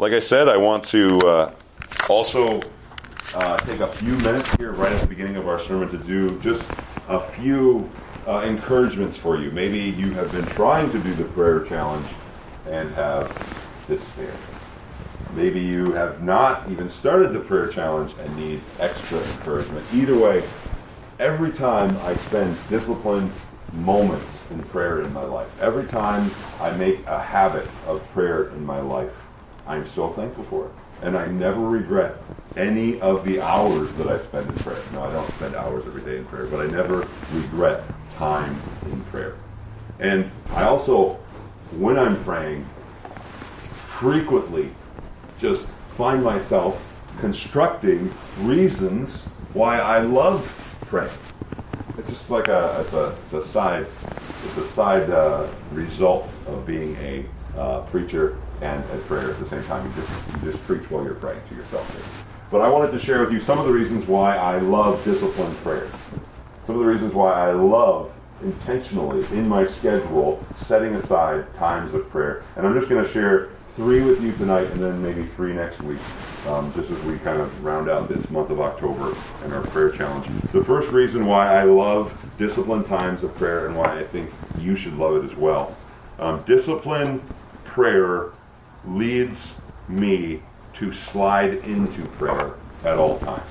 [0.00, 1.54] Like I said, I want to uh,
[2.08, 2.62] also
[3.34, 6.40] uh, take a few minutes here right at the beginning of our sermon to do
[6.40, 6.64] just
[7.08, 7.86] a few
[8.26, 9.50] uh, encouragements for you.
[9.50, 12.06] Maybe you have been trying to do the prayer challenge
[12.66, 13.28] and have
[13.88, 14.32] despaired.
[15.34, 19.84] Maybe you have not even started the prayer challenge and need extra encouragement.
[19.92, 20.48] Either way,
[21.18, 23.30] every time I spend disciplined
[23.74, 28.64] moments in prayer in my life, every time I make a habit of prayer in
[28.64, 29.12] my life,
[29.70, 30.72] I'm so thankful for it.
[31.02, 32.16] And I never regret
[32.56, 34.82] any of the hours that I spend in prayer.
[34.92, 37.84] No, I don't spend hours every day in prayer, but I never regret
[38.16, 39.36] time in prayer.
[40.00, 41.20] And I also,
[41.78, 42.66] when I'm praying,
[44.00, 44.70] frequently
[45.38, 46.82] just find myself
[47.20, 49.20] constructing reasons
[49.52, 51.12] why I love praying.
[51.96, 53.86] It's just like a it's a it's a side
[54.44, 57.24] it's a side uh, result of being a
[57.56, 59.86] uh, preacher and at prayer at the same time.
[59.86, 62.26] You just you just preach while you're praying to yourself.
[62.50, 65.56] But I wanted to share with you some of the reasons why I love disciplined
[65.58, 65.88] prayer.
[66.66, 68.12] Some of the reasons why I love
[68.42, 72.42] intentionally in my schedule setting aside times of prayer.
[72.56, 75.80] And I'm just going to share three with you tonight and then maybe three next
[75.82, 75.98] week,
[76.48, 79.90] um, just as we kind of round out this month of October and our prayer
[79.90, 80.26] challenge.
[80.52, 84.74] The first reason why I love disciplined times of prayer and why I think you
[84.74, 85.76] should love it as well.
[86.18, 87.22] Um, disciplined
[87.64, 88.32] prayer
[88.86, 89.52] leads
[89.88, 90.42] me
[90.74, 93.42] to slide into prayer at all times.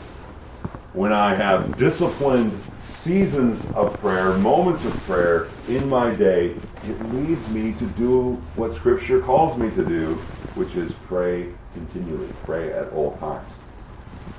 [0.94, 2.52] When I have disciplined
[3.00, 8.74] seasons of prayer, moments of prayer in my day, it leads me to do what
[8.74, 10.16] Scripture calls me to do,
[10.56, 13.52] which is pray continually, pray at all times.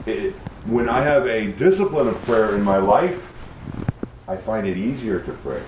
[0.06, 0.32] It,
[0.66, 3.22] when I have a discipline of prayer in my life,
[4.26, 5.62] I find it easier to pray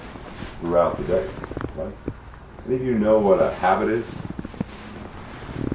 [0.61, 1.29] throughout the day.
[1.77, 1.93] Right?
[2.67, 4.07] Any of you know what a habit is?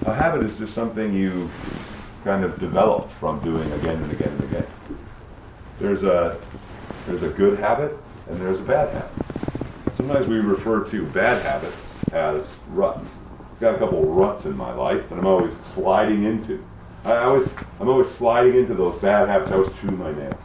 [0.08, 1.50] A habit is just something you
[2.24, 4.68] kind of developed from doing again and again and again.
[5.80, 6.40] There's a
[7.06, 7.94] there's a good habit
[8.30, 9.12] and there's a bad habit.
[9.98, 11.76] Sometimes we refer to bad habits
[12.14, 13.10] as ruts.
[13.52, 16.66] I've got a couple ruts in my life that I'm always sliding into.
[17.04, 17.50] I always,
[17.82, 19.52] I'm always sliding into those bad habits.
[19.52, 20.42] I always chew my nails,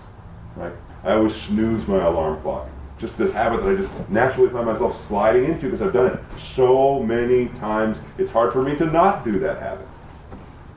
[0.56, 0.72] right?
[1.04, 2.68] I always snooze my alarm clock.
[3.02, 6.20] Just this habit that I just naturally find myself sliding into because I've done it
[6.54, 7.98] so many times.
[8.16, 9.88] It's hard for me to not do that habit.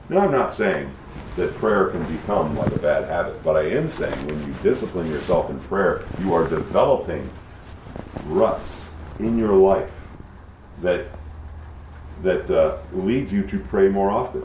[0.08, 0.90] Now, I'm not saying
[1.36, 3.44] that prayer can become like a bad habit.
[3.44, 7.30] But I am saying when you discipline yourself in prayer, you are developing
[8.26, 8.72] ruts
[9.20, 9.92] in your life
[10.82, 11.06] that
[12.24, 14.42] that uh, leads you to pray more often.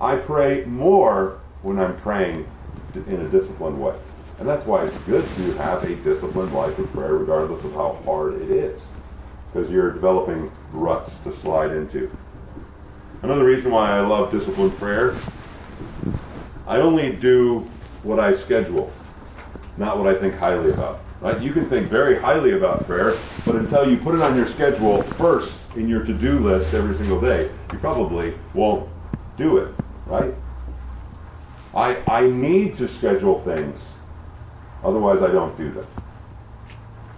[0.00, 2.44] I pray more when I'm praying
[2.94, 3.94] in a disciplined way.
[4.38, 8.00] And that's why it's good to have a disciplined life of prayer regardless of how
[8.04, 8.80] hard it is.
[9.52, 12.10] Because you're developing ruts to slide into.
[13.22, 15.14] Another reason why I love disciplined prayer
[16.66, 17.60] I only do
[18.02, 18.90] what I schedule,
[19.76, 21.00] not what I think highly about.
[21.20, 21.40] Right?
[21.40, 23.14] You can think very highly about prayer,
[23.44, 27.20] but until you put it on your schedule first in your to-do list every single
[27.20, 28.88] day, you probably won't
[29.36, 29.74] do it.
[30.06, 30.34] Right?
[31.74, 33.78] I I need to schedule things,
[34.84, 35.86] otherwise I don't do them.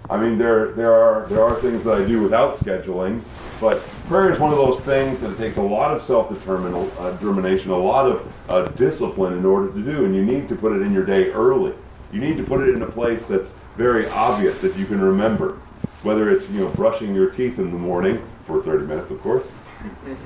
[0.08, 3.22] I mean, there there are there are things that I do without scheduling,
[3.60, 7.76] but prayer is one of those things that it takes a lot of self-determination, a
[7.76, 10.92] lot of uh, discipline in order to do, and you need to put it in
[10.92, 11.74] your day early.
[12.12, 15.58] You need to put it in a place that's very obvious that you can remember,
[16.02, 19.44] whether it's you know brushing your teeth in the morning for 30 minutes, of course,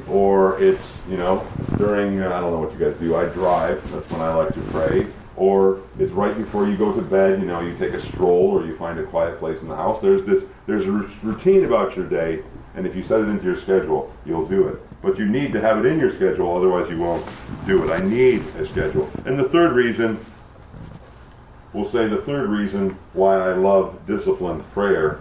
[0.08, 1.46] or it's you know
[1.78, 3.16] during uh, I don't know what you guys do.
[3.16, 3.90] I drive.
[3.92, 7.40] That's when I like to pray or it's right before you go to bed.
[7.40, 10.00] You know, you take a stroll or you find a quiet place in the house.
[10.00, 10.92] There's this there's a
[11.22, 12.42] routine about your day,
[12.74, 14.80] and if you set it into your schedule, you'll do it.
[15.02, 17.26] But you need to have it in your schedule, otherwise you won't
[17.66, 17.90] do it.
[17.90, 19.10] I need a schedule.
[19.24, 20.18] And the third reason,
[21.72, 25.20] we'll say the third reason why I love disciplined prayer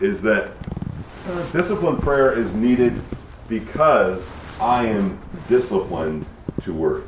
[0.00, 0.52] is that
[1.28, 3.00] uh, disciplined prayer is needed
[3.48, 5.18] because I am
[5.48, 6.26] disciplined
[6.62, 7.06] to work.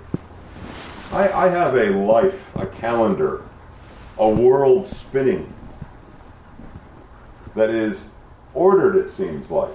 [1.12, 3.42] I, I have a life, a calendar,
[4.18, 5.52] a world spinning
[7.54, 8.04] that is
[8.54, 9.72] ordered, it seems like.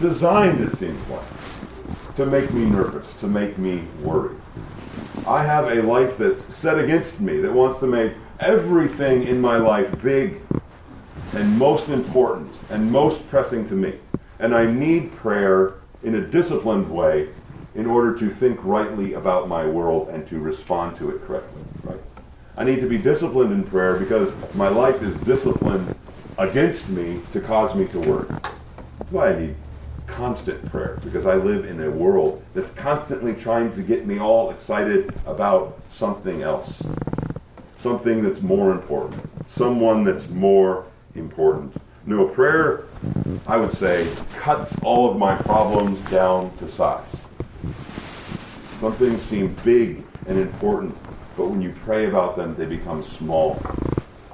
[0.00, 4.34] Designed, it seems like, to make me nervous, to make me worry.
[5.26, 9.56] I have a life that's set against me, that wants to make everything in my
[9.56, 10.40] life big
[11.32, 13.98] and most important and most pressing to me.
[14.38, 17.28] And I need prayer in a disciplined way
[17.74, 21.62] in order to think rightly about my world and to respond to it correctly.
[21.82, 22.00] Right?
[22.56, 25.94] I need to be disciplined in prayer because my life is disciplined
[26.38, 28.28] against me to cause me to work.
[28.98, 29.56] That's why I need
[30.06, 34.50] constant prayer because I live in a world that's constantly trying to get me all
[34.50, 36.82] excited about something else.
[37.80, 39.28] Something that's more important.
[39.48, 41.74] Someone that's more important.
[42.06, 42.84] No, prayer,
[43.46, 47.04] I would say, cuts all of my problems down to size.
[48.80, 50.96] Some things seem big and important,
[51.36, 53.60] but when you pray about them, they become small.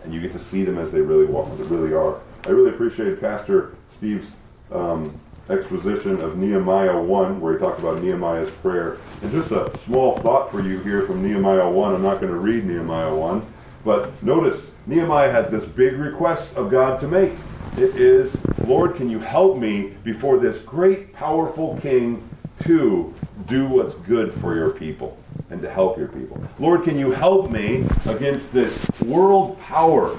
[0.04, 2.20] And you get to see them as they really, they really are.
[2.46, 4.32] I really appreciated Pastor Steve's
[4.72, 5.18] um,
[5.50, 8.96] exposition of Nehemiah 1, where he talked about Nehemiah's prayer.
[9.22, 11.94] And just a small thought for you here from Nehemiah 1.
[11.94, 13.46] I'm not going to read Nehemiah 1,
[13.84, 17.32] but notice Nehemiah has this big request of God to make.
[17.76, 18.36] It is,
[18.66, 22.28] Lord, can you help me before this great, powerful king
[22.64, 23.12] to
[23.46, 25.16] do what's good for your people
[25.50, 26.42] and to help your people?
[26.58, 30.16] Lord, can you help me against this world power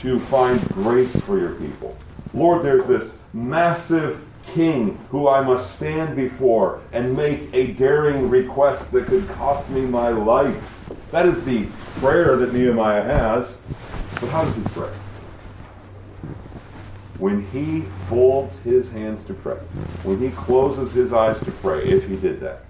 [0.00, 1.96] to find grace for your people?
[2.34, 4.24] Lord, there's this massive
[4.54, 9.82] king who I must stand before and make a daring request that could cost me
[9.82, 10.56] my life.
[11.10, 11.66] That is the
[11.96, 13.54] prayer that Nehemiah has.
[14.20, 14.90] But how does he pray?
[17.22, 19.56] When he folds his hands to pray,
[20.02, 22.64] when he closes his eyes to pray, if he did that,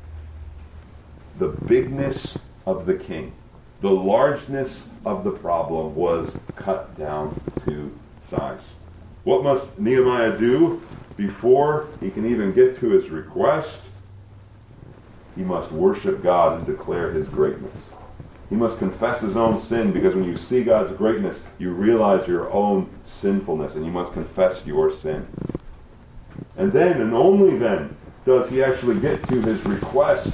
[1.39, 3.33] the bigness of the king,
[3.81, 7.35] the largeness of the problem was cut down
[7.65, 7.91] to
[8.29, 8.61] size.
[9.25, 10.83] What must Nehemiah do
[11.17, 13.79] before he can even get to his request?
[15.35, 17.73] He must worship God and declare his greatness.
[18.51, 22.53] He must confess his own sin because when you see God's greatness, you realize your
[22.53, 22.87] own
[23.23, 25.27] sinfulness and you must confess your sin.
[26.59, 27.97] And then, and only then,
[28.27, 30.31] does he actually get to his request.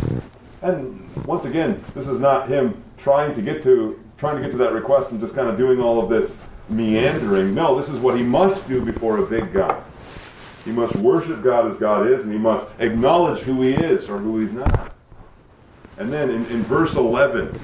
[0.62, 4.56] And once again, this is not him trying to get to trying to get to
[4.58, 6.37] that request and just kind of doing all of this
[6.69, 7.55] meandering.
[7.55, 9.81] No, this is what he must do before a big God.
[10.64, 14.19] He must worship God as God is, and he must acknowledge who he is or
[14.19, 14.93] who he's not.
[15.99, 17.56] And then in, in verse 11,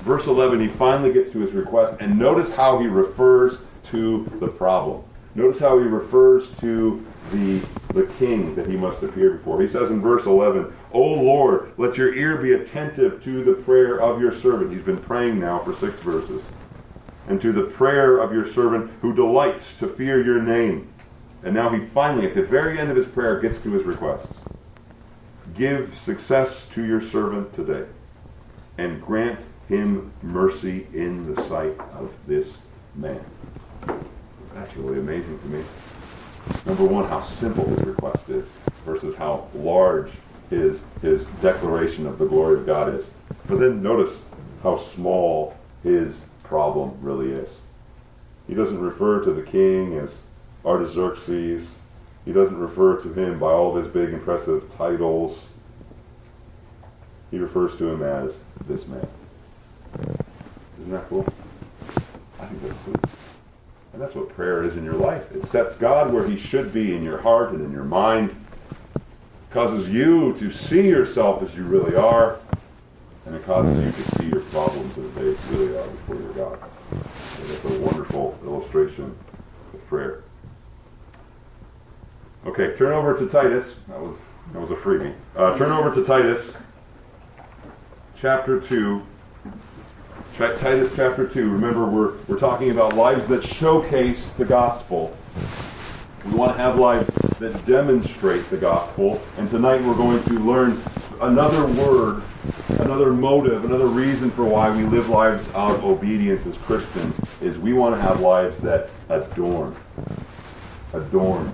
[0.00, 3.58] verse 11, he finally gets to his request, and notice how he refers
[3.90, 5.02] to the problem.
[5.34, 7.60] Notice how he refers to the,
[7.92, 9.60] the king that he must appear before.
[9.60, 14.00] He says in verse 11, O Lord, let your ear be attentive to the prayer
[14.00, 14.72] of your servant.
[14.72, 16.42] He's been praying now for six verses.
[17.28, 20.88] And to the prayer of your servant who delights to fear your name.
[21.42, 24.32] And now he finally, at the very end of his prayer, gets to his requests.
[25.54, 27.86] Give success to your servant today,
[28.78, 32.58] and grant him mercy in the sight of this
[32.94, 33.24] man.
[34.56, 35.62] That's really amazing to me.
[36.64, 38.48] Number one, how simple his request is
[38.86, 40.10] versus how large
[40.48, 43.04] his, his declaration of the glory of God is.
[43.46, 44.16] But then notice
[44.62, 47.50] how small his problem really is.
[48.46, 50.14] He doesn't refer to the king as
[50.64, 51.68] Artaxerxes.
[52.24, 55.46] He doesn't refer to him by all of his big impressive titles.
[57.30, 58.32] He refers to him as
[58.66, 59.06] this man.
[60.80, 61.26] Isn't that cool?
[62.40, 63.35] I think that's sweet.
[63.96, 65.24] And that's what prayer is in your life.
[65.32, 68.36] It sets God where he should be in your heart and in your mind.
[69.50, 72.38] causes you to see yourself as you really are.
[73.24, 76.58] And it causes you to see your problems as they really are before your God.
[76.90, 79.16] And it's a wonderful illustration
[79.72, 80.24] of prayer.
[82.44, 83.76] Okay, turn over to Titus.
[83.88, 84.18] That was
[84.52, 85.14] that was a freebie.
[85.34, 86.52] Uh, turn over to Titus,
[88.14, 89.06] chapter two.
[90.36, 91.48] Titus chapter 2.
[91.48, 95.16] Remember, we're, we're talking about lives that showcase the gospel.
[96.26, 99.22] We want to have lives that demonstrate the gospel.
[99.38, 100.78] And tonight we're going to learn
[101.22, 102.22] another word,
[102.80, 107.56] another motive, another reason for why we live lives out of obedience as Christians is
[107.56, 109.74] we want to have lives that adorn.
[110.92, 111.50] Adorn.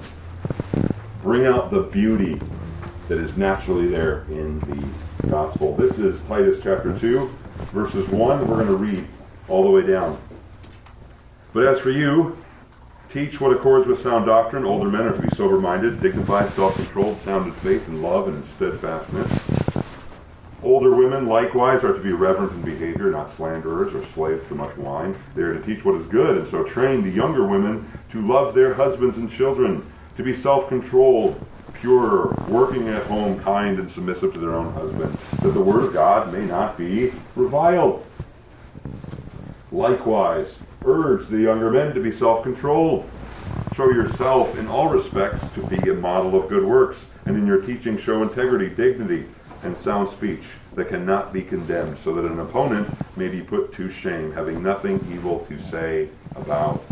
[1.23, 2.41] Bring out the beauty
[3.07, 4.59] that is naturally there in
[5.21, 5.77] the gospel.
[5.77, 7.33] This is Titus chapter 2
[7.73, 9.07] verses 1, we're going to read
[9.49, 10.21] all the way down.
[11.53, 12.37] But as for you,
[13.11, 14.65] teach what accords with sound doctrine.
[14.65, 18.29] Older men are to be sober minded, dignified, self controlled, sound in faith and love
[18.29, 19.63] and in steadfastness.
[20.63, 24.77] Older women likewise are to be reverent in behavior, not slanderers or slaves to much
[24.77, 25.17] wine.
[25.35, 28.55] They are to teach what is good, and so train the younger women to love
[28.55, 29.85] their husbands and children,
[30.17, 31.45] to be self controlled,
[31.83, 35.13] pure, working at home, kind, and submissive to their own husband,
[35.43, 38.07] that the word of God may not be reviled.
[39.73, 43.11] Likewise, urge the younger men to be self-controlled.
[43.75, 47.61] Show yourself in all respects to be a model of good works, and in your
[47.61, 49.27] teaching show integrity, dignity,
[49.65, 50.45] and sound speech
[50.77, 55.05] that cannot be condemned, so that an opponent may be put to shame, having nothing
[55.13, 56.85] evil to say about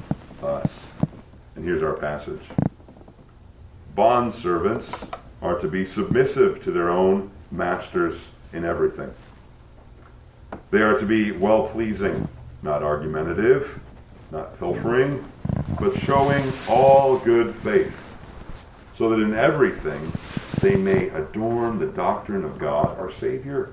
[0.43, 0.69] us.
[1.55, 2.41] And here's our passage.
[3.97, 4.89] Bondservants
[5.43, 8.17] are to be submissive to their own masters
[8.53, 9.13] in everything.
[10.71, 12.29] They are to be well pleasing,
[12.63, 13.81] not argumentative,
[14.31, 15.25] not pilfering,
[15.81, 17.97] but showing all good faith,
[18.97, 20.01] so that in everything
[20.61, 23.73] they may adorn the doctrine of God our Savior.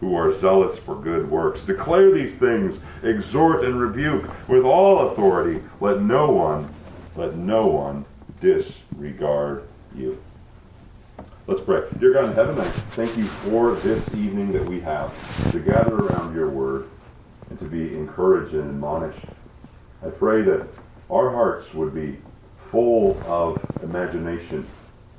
[0.00, 1.62] who are zealous for good works.
[1.62, 5.62] Declare these things, exhort and rebuke with all authority.
[5.80, 6.72] Let no one,
[7.16, 8.04] let no one
[8.40, 10.22] disregard you.
[11.46, 11.82] Let's pray.
[11.98, 15.96] Dear God in heaven, I thank you for this evening that we have to gather
[15.96, 16.88] around your word
[17.50, 19.24] and to be encouraged and admonished.
[20.04, 20.68] I pray that
[21.10, 22.18] our hearts would be
[22.70, 24.66] full of imagination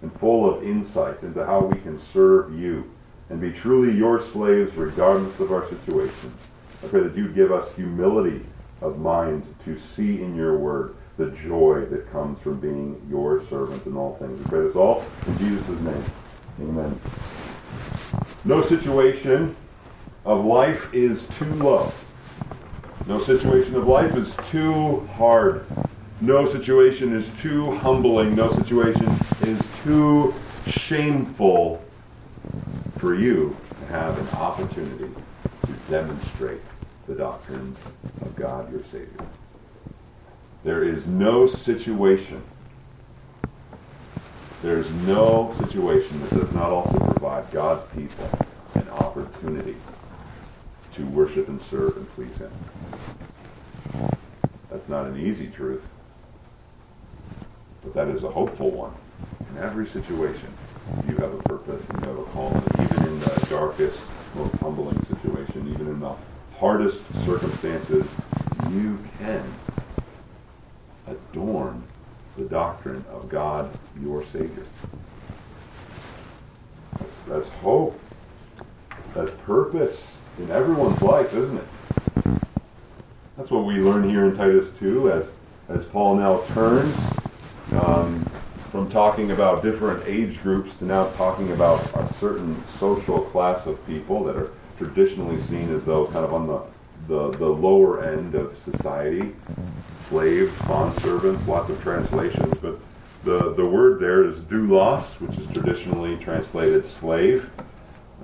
[0.02, 2.90] and full of insight into how we can serve you
[3.30, 6.34] and be truly your slaves regardless of our situation.
[6.84, 8.46] I pray that you'd give us humility
[8.82, 13.86] of mind to see in your word the joy that comes from being your servant
[13.86, 14.40] in all things.
[14.40, 16.04] We pray this all in Jesus' name.
[16.62, 17.00] Amen.
[18.46, 19.56] No situation
[20.26, 21.92] of life is too low.
[23.06, 25.66] No situation of life is too hard.
[26.22, 28.36] No situation is too humbling.
[28.36, 29.08] No situation
[29.42, 30.34] is too
[30.68, 31.82] shameful
[33.00, 35.10] for you to have an opportunity
[35.66, 36.60] to demonstrate
[37.08, 37.80] the doctrines
[38.22, 39.26] of God your Savior.
[40.66, 42.44] There is no situation,
[44.62, 48.30] there is no situation that does not also provide God's people
[48.76, 49.78] an opportunity
[50.96, 52.52] to worship and serve and please Him.
[54.70, 55.84] That's not an easy truth,
[57.82, 58.94] but that is a hopeful one.
[59.52, 60.54] In every situation,
[61.08, 63.98] you have a purpose and you have a calling, even in the darkest,
[64.36, 66.16] most humbling situation, even in the
[66.58, 68.06] hardest circumstances,
[68.72, 69.44] you can
[71.08, 71.84] adorn
[72.38, 73.70] the doctrine of God,
[74.02, 74.64] your Savior.
[76.98, 78.00] That's, that's hope.
[79.14, 80.06] That's purpose
[80.38, 81.68] in everyone's life, isn't it?
[83.38, 85.30] That's what we learn here in Titus 2 as,
[85.70, 86.96] as Paul now turns
[87.72, 88.30] um,
[88.72, 93.86] from talking about different age groups to now talking about a certain social class of
[93.88, 96.62] people that are traditionally seen as those kind of on the,
[97.08, 99.34] the, the lower end of society.
[100.08, 102.80] Slaves, bondservants, lots of translations, but
[103.24, 107.50] the, the word there is doulos, which is traditionally translated slave.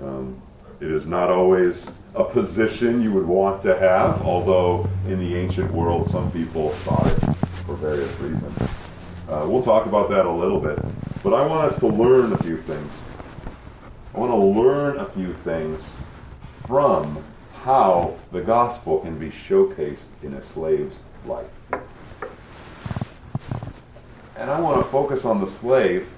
[0.02, 0.40] Um,
[0.80, 5.70] it is not always a position you would want to have, although in the ancient
[5.70, 8.75] world some people thought it for various reasons.
[9.28, 10.78] Uh, we'll talk about that a little bit.
[11.24, 12.92] But I want us to learn a few things.
[14.14, 15.82] I want to learn a few things
[16.66, 17.24] from
[17.64, 21.50] how the gospel can be showcased in a slave's life.
[24.36, 26.08] And I want to focus on the slave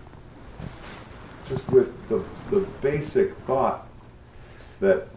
[1.48, 3.86] just with the, the basic thought
[4.80, 5.08] that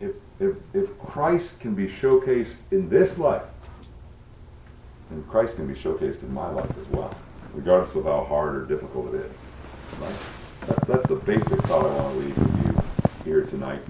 [0.00, 3.42] if, if, if Christ can be showcased in this life,
[5.10, 7.14] and Christ can be showcased in my life as well,
[7.54, 9.32] regardless of how hard or difficult it is.
[10.00, 10.14] Right?
[10.66, 12.82] That, that's the basic thought I want to leave with you
[13.24, 13.80] here tonight.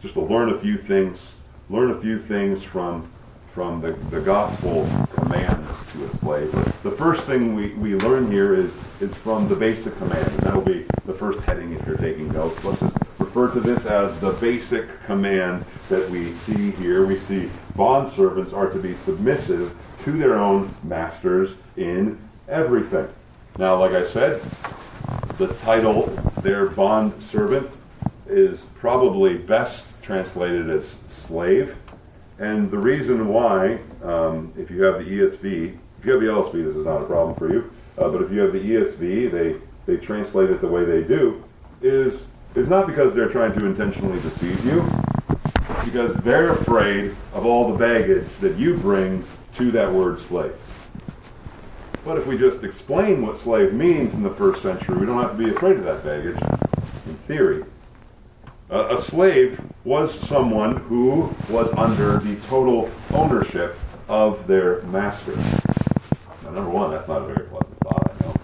[0.00, 1.20] Just to learn a few things,
[1.70, 3.10] learn a few things from
[3.52, 6.50] from the, the gospel commands to a slave.
[6.82, 10.62] The first thing we, we learn here is, is from the basic command, and that'll
[10.62, 12.64] be the first heading if you're taking notes.
[12.64, 17.06] Let's just refer to this as the basic command that we see here.
[17.06, 22.18] We see bondservants are to be submissive to their own masters in
[22.48, 23.08] everything.
[23.58, 24.42] Now, like I said,
[25.38, 26.06] the title,
[26.42, 27.70] their bond servant,
[28.26, 31.76] is probably best translated as slave.
[32.38, 36.64] And the reason why, um, if you have the ESV, if you have the LSB,
[36.64, 37.70] this is not a problem for you.
[37.98, 39.56] Uh, but if you have the ESV, they,
[39.86, 41.44] they translate it the way they do,
[41.82, 42.20] is,
[42.54, 44.82] is not because they're trying to intentionally deceive you,
[45.84, 49.24] because they're afraid of all the baggage that you bring
[49.56, 50.54] to that word slave.
[52.04, 55.36] But if we just explain what slave means in the first century, we don't have
[55.36, 56.36] to be afraid of that baggage,
[57.06, 57.64] in theory.
[58.70, 63.78] Uh, a slave was someone who was under the total ownership
[64.08, 65.36] of their master.
[66.42, 68.34] Now, number one, that's not a very pleasant thought, I know.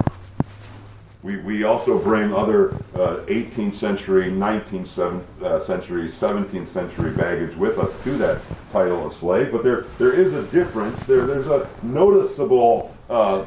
[1.29, 7.79] We, we also bring other uh, 18th century, 19th uh, century, 17th century baggage with
[7.79, 8.41] us to that
[8.73, 9.53] title of slave.
[9.53, 10.99] But there, there is a difference.
[11.05, 13.45] There, there's a noticeable uh,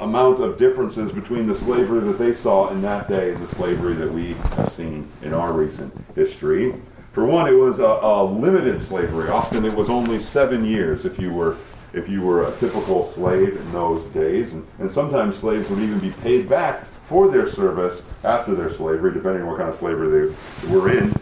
[0.00, 3.94] amount of differences between the slavery that they saw in that day and the slavery
[3.94, 6.74] that we have seen in our recent history.
[7.12, 9.28] For one, it was a, a limited slavery.
[9.28, 11.56] Often it was only seven years if you were
[11.92, 14.52] if you were a typical slave in those days.
[14.52, 19.12] And, and sometimes slaves would even be paid back for their service after their slavery,
[19.12, 21.12] depending on what kind of slavery they were in.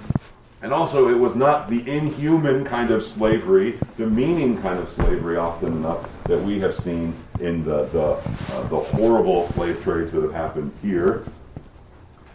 [0.61, 5.69] And also, it was not the inhuman kind of slavery, demeaning kind of slavery, often
[5.69, 10.33] enough that we have seen in the the, uh, the horrible slave trades that have
[10.33, 11.25] happened here.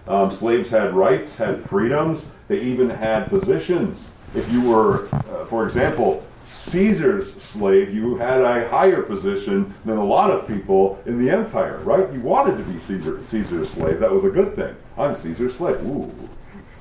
[0.08, 2.26] Um, slaves had rights, had freedoms.
[2.48, 4.04] They even had positions.
[4.34, 10.04] If you were, uh, for example, Caesar's slave, you had a higher position than a
[10.04, 12.12] lot of people in the empire, right?
[12.14, 14.00] You wanted to be Caesar, Caesar's slave.
[14.00, 14.76] That was a good thing.
[14.98, 15.78] I'm Caesar's slave.
[15.86, 16.12] Ooh,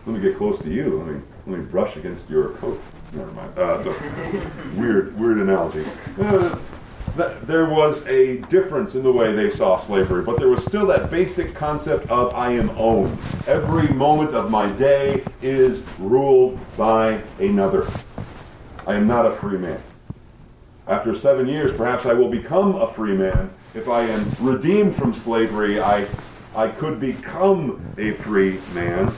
[0.07, 0.99] let me get close to you.
[0.99, 2.81] Let me let me brush against your coat.
[3.12, 3.59] Never mind.
[3.59, 3.90] Uh, so,
[4.76, 5.85] weird, weird analogy.
[6.21, 6.57] Uh,
[7.16, 11.11] there was a difference in the way they saw slavery, but there was still that
[11.11, 13.19] basic concept of I am owned.
[13.47, 17.87] Every moment of my day is ruled by another.
[18.86, 19.80] I am not a free man.
[20.88, 23.50] After seven years, perhaps I will become a free man.
[23.74, 26.06] If I am redeemed from slavery, I,
[26.56, 29.12] I could become a free man,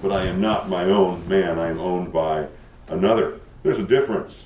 [0.00, 1.58] but I am not my own man.
[1.58, 2.46] I am owned by
[2.88, 3.40] another.
[3.62, 4.40] There's a difference.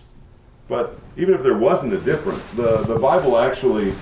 [0.68, 3.94] But even if there wasn't a difference, the, the Bible actually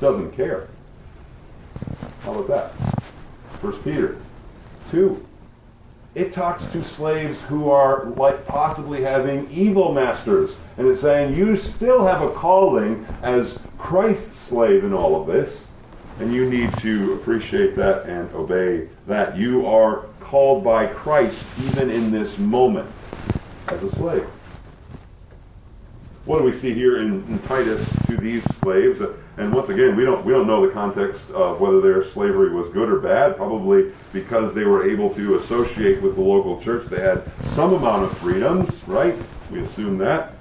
[0.00, 0.68] doesn't care.
[2.22, 3.04] How about that?
[3.60, 4.18] First Peter
[4.90, 5.24] 2
[6.14, 10.54] it talks to slaves who are like possibly having evil masters.
[10.76, 15.64] And it's saying you still have a calling as Christ's slave in all of this.
[16.20, 19.36] And you need to appreciate that and obey that.
[19.36, 22.88] You are called by Christ even in this moment
[23.66, 24.28] as a slave.
[26.24, 29.00] What do we see here in, in Titus to these slaves?
[29.36, 32.68] And once again, we don't we don't know the context of whether their slavery was
[32.72, 33.36] good or bad.
[33.36, 38.04] Probably because they were able to associate with the local church, they had some amount
[38.04, 39.16] of freedoms, right?
[39.50, 40.34] We assume that.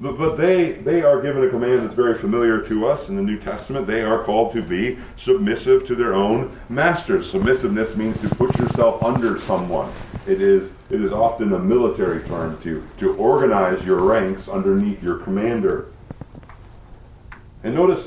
[0.00, 3.38] But they, they are given a command that's very familiar to us in the New
[3.38, 3.88] Testament.
[3.88, 7.28] They are called to be submissive to their own masters.
[7.28, 9.92] Submissiveness means to put yourself under someone.
[10.28, 15.18] It is, it is often a military term to, to organize your ranks underneath your
[15.18, 15.88] commander.
[17.64, 18.06] And notice,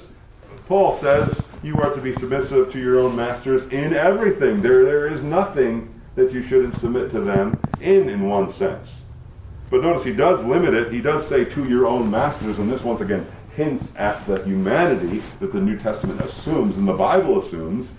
[0.68, 4.62] Paul says you are to be submissive to your own masters in everything.
[4.62, 8.90] There, there is nothing that you shouldn't submit to them in, in one sense.
[9.70, 10.92] But notice he does limit it.
[10.92, 15.22] He does say to your own masters, and this once again hints at the humanity
[15.40, 17.90] that the New Testament assumes and the Bible assumes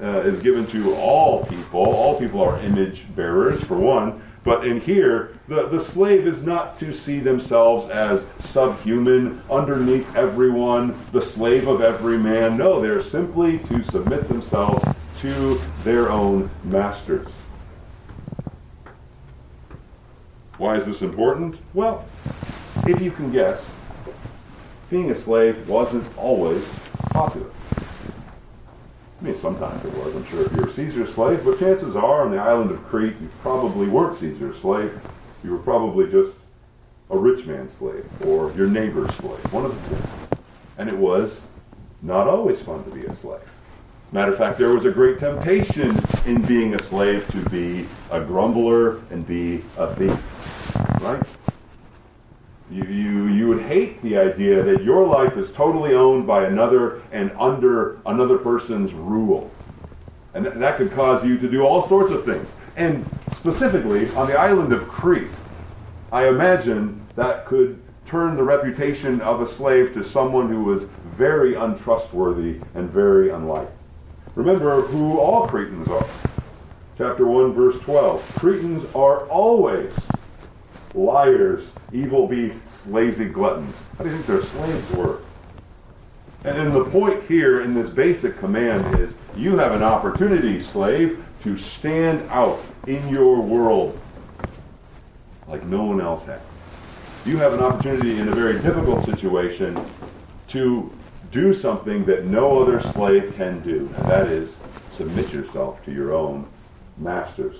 [0.00, 1.80] uh, is given to all people.
[1.80, 4.22] All people are image bearers, for one.
[4.46, 10.96] But in here, the, the slave is not to see themselves as subhuman, underneath everyone,
[11.10, 12.56] the slave of every man.
[12.56, 14.84] No, they're simply to submit themselves
[15.22, 17.26] to their own masters.
[20.58, 21.56] Why is this important?
[21.74, 22.04] Well,
[22.86, 23.68] if you can guess,
[24.88, 26.64] being a slave wasn't always
[27.10, 27.50] popular.
[29.18, 30.14] I mean, sometimes it was.
[30.14, 33.28] I'm sure if you're Caesar's slave, but chances are on the island of Crete, you
[33.40, 34.98] probably weren't Caesar's slave.
[35.42, 36.36] You were probably just
[37.08, 40.02] a rich man's slave or your neighbor's slave, one of the two.
[40.78, 41.40] And it was
[42.02, 43.40] not always fun to be a slave.
[44.12, 48.20] Matter of fact, there was a great temptation in being a slave to be a
[48.20, 51.02] grumbler and be a thief.
[51.02, 51.22] Right?
[52.70, 57.00] You, you, you would hate the idea that your life is totally owned by another
[57.12, 59.50] and under another person's rule.
[60.34, 62.48] And th- that could cause you to do all sorts of things.
[62.76, 65.30] And specifically, on the island of Crete,
[66.10, 70.84] I imagine that could turn the reputation of a slave to someone who was
[71.16, 73.72] very untrustworthy and very unliked.
[74.34, 76.06] Remember who all Cretans are.
[76.98, 78.34] Chapter 1, verse 12.
[78.36, 79.92] Cretans are always
[80.96, 83.76] liars, evil beasts, lazy gluttons.
[83.98, 85.20] How do you think their slaves were?
[86.44, 91.58] And the point here in this basic command is you have an opportunity, slave, to
[91.58, 94.00] stand out in your world
[95.46, 96.40] like no one else has.
[97.24, 99.78] You have an opportunity in a very difficult situation
[100.48, 100.92] to
[101.32, 104.50] do something that no other slave can do, and that is
[104.96, 106.46] submit yourself to your own
[106.98, 107.56] masters.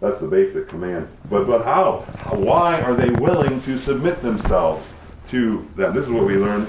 [0.00, 1.08] That's the basic command.
[1.28, 2.00] But but how?
[2.34, 4.88] Why are they willing to submit themselves
[5.30, 5.94] to them?
[5.94, 6.66] This is what we learn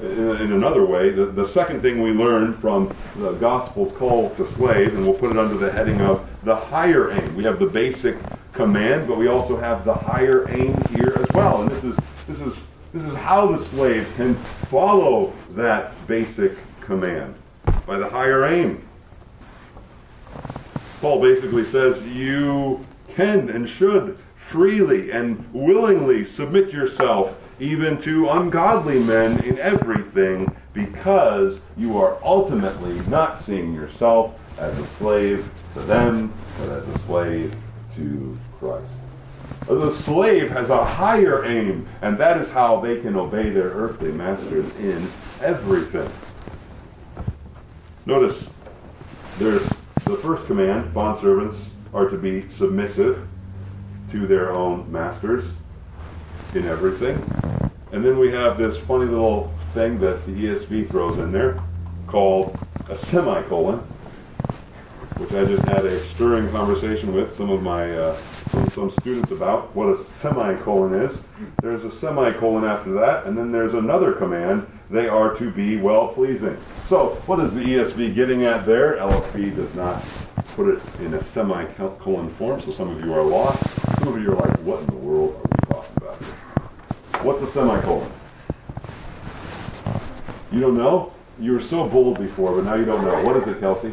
[0.00, 4.50] in, in another way, the, the second thing we learn from the Gospel's call to
[4.52, 7.36] slaves, and we'll put it under the heading of the higher aim.
[7.36, 8.16] We have the basic
[8.52, 11.62] command, but we also have the higher aim here as well.
[11.62, 12.54] And this is this is
[12.92, 14.34] this is how the slave can
[14.70, 17.34] follow that basic command
[17.86, 18.86] by the higher aim.
[21.04, 22.82] Paul basically says you
[23.14, 31.58] can and should freely and willingly submit yourself even to ungodly men in everything because
[31.76, 37.54] you are ultimately not seeing yourself as a slave to them, but as a slave
[37.96, 38.90] to Christ.
[39.66, 44.10] The slave has a higher aim, and that is how they can obey their earthly
[44.10, 45.06] masters in
[45.42, 46.10] everything.
[48.06, 48.48] Notice
[49.36, 49.68] there's
[50.04, 51.58] the first command bondservants
[51.94, 53.26] are to be submissive
[54.10, 55.44] to their own masters
[56.54, 57.16] in everything.
[57.92, 61.58] And then we have this funny little thing that the ESV throws in there
[62.06, 63.78] called a semicolon,
[65.16, 68.16] which I just had a stirring conversation with some of my uh,
[68.50, 71.18] some, some students about what a semicolon is.
[71.62, 74.66] There's a semicolon after that, and then there's another command.
[74.94, 76.56] They are to be well pleasing.
[76.86, 78.96] So, what is the ESV getting at there?
[78.98, 80.00] LSB does not
[80.54, 83.60] put it in a semicolon form, so some of you are lost.
[83.98, 87.24] Some of you are like, what in the world are we talking about here?
[87.24, 88.08] What's a semicolon?
[90.52, 91.12] You don't know?
[91.40, 93.20] You were so bold before, but now you don't know.
[93.24, 93.92] What is it, Kelsey?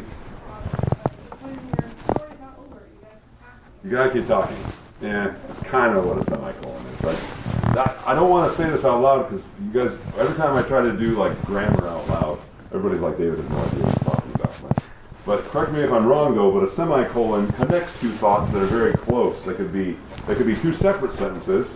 [3.82, 4.64] You gotta keep talking.
[5.00, 5.34] Yeah,
[5.64, 7.00] kind of what a semicolon is.
[7.00, 7.31] That,
[7.76, 10.82] I don't want to say this out loud because you guys, every time I try
[10.82, 12.38] to do like grammar out loud,
[12.72, 14.78] everybody's like, David has no idea what he's talking about.
[15.24, 18.66] But correct me if I'm wrong though, but a semicolon connects two thoughts that are
[18.66, 19.40] very close.
[19.42, 21.68] They could be, they could be two separate sentences,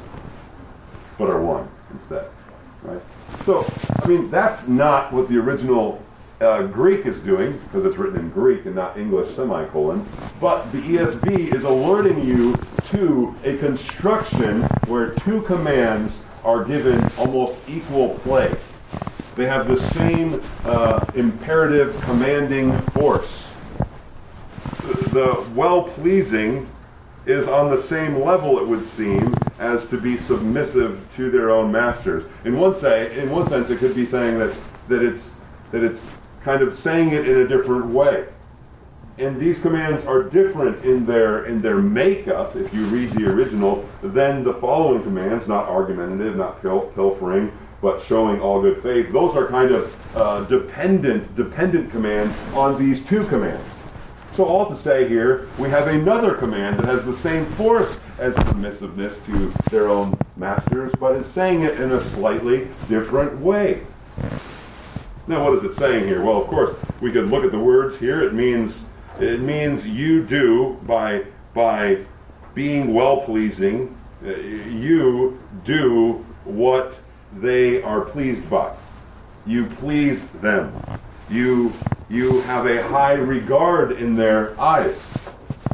[1.18, 2.28] but are one instead.
[2.82, 3.00] Right?
[3.44, 3.64] So,
[4.02, 6.02] I mean, that's not what the original
[6.40, 10.06] uh, Greek is doing, because it's written in Greek and not English semicolons,
[10.40, 12.54] but the ESV is alerting you
[12.96, 18.54] a construction where two commands are given almost equal play.
[19.34, 23.44] They have the same uh, imperative commanding force.
[25.12, 26.70] The well-pleasing
[27.26, 31.70] is on the same level, it would seem, as to be submissive to their own
[31.70, 32.24] masters.
[32.44, 34.56] In one say, in one sense, it could be saying that
[34.88, 35.28] that it's
[35.70, 36.00] that it's
[36.42, 38.26] kind of saying it in a different way.
[39.18, 43.88] And these commands are different in their in their makeup, if you read the original,
[44.02, 47.50] than the following commands, not argumentative, not pil- pilfering,
[47.80, 49.10] but showing all good faith.
[49.12, 53.64] Those are kind of uh, dependent, dependent commands on these two commands.
[54.36, 58.34] So all to say here, we have another command that has the same force as
[58.34, 63.86] submissiveness to their own masters, but is saying it in a slightly different way.
[65.26, 66.22] Now, what is it saying here?
[66.22, 68.22] Well, of course, we could look at the words here.
[68.22, 68.78] It means
[69.20, 71.24] it means you do by
[71.54, 71.98] by
[72.54, 73.96] being well pleasing.
[74.24, 76.94] Uh, you do what
[77.36, 78.74] they are pleased by.
[79.46, 80.72] You please them.
[81.30, 81.72] You
[82.08, 84.96] you have a high regard in their eyes.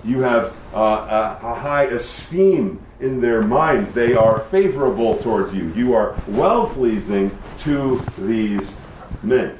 [0.05, 3.93] You have uh, a, a high esteem in their mind.
[3.95, 5.73] They are favorable towards you.
[5.75, 8.67] You are well pleasing to these
[9.23, 9.59] men.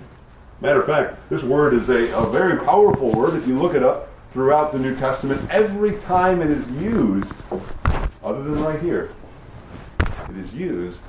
[0.63, 3.35] Matter of fact, this word is a, a very powerful word.
[3.35, 7.33] If you look it up throughout the New Testament, every time it is used,
[8.23, 9.13] other than right here,
[10.01, 11.01] it is used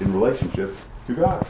[0.00, 1.46] in relationship to God.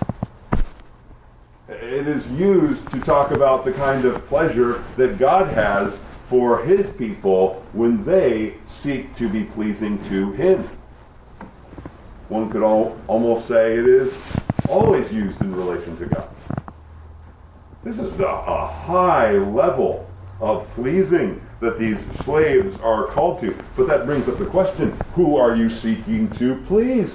[1.71, 6.87] It is used to talk about the kind of pleasure that God has for his
[6.89, 10.69] people when they seek to be pleasing to him.
[12.29, 14.15] One could all, almost say it is
[14.69, 16.34] always used in relation to God.
[17.85, 20.09] This is a, a high level
[20.41, 23.55] of pleasing that these slaves are called to.
[23.77, 27.11] But that brings up the question who are you seeking to please?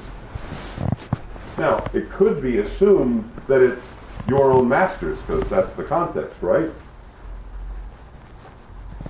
[1.58, 3.82] Now, it could be assumed that it's
[4.28, 6.70] your own masters, because that's the context, right?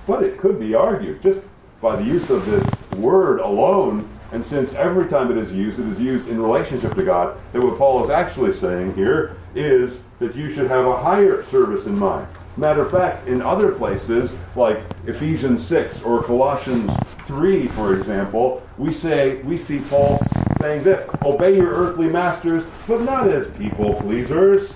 [0.06, 1.40] But it could be argued, just
[1.82, 5.86] by the use of this word alone, and since every time it is used, it
[5.88, 10.36] is used in relationship to God, that what Paul is actually saying here is that
[10.36, 12.28] you should have a higher service in mind.
[12.56, 16.92] Matter of fact, in other places, like Ephesians 6 or Colossians
[17.26, 20.20] 3, for example, we say we see Paul
[20.60, 24.74] saying this obey your earthly masters, but not as people pleasers,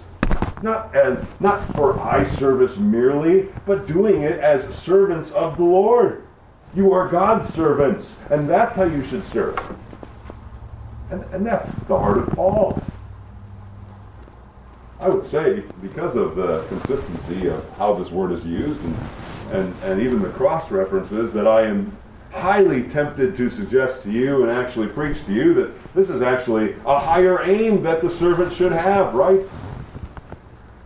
[0.63, 6.27] not as not for eye service merely, but doing it as servants of the Lord.
[6.75, 9.77] You are God's servants, and that's how you should serve.
[11.11, 12.83] And, and that's the heart of Paul.
[15.05, 18.97] I would say, because of the consistency of how this word is used and,
[19.53, 21.95] and, and even the cross references, that I am
[22.33, 26.75] highly tempted to suggest to you and actually preach to you that this is actually
[26.87, 29.43] a higher aim that the servant should have, right?